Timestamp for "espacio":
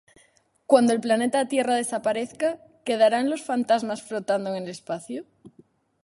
4.71-5.25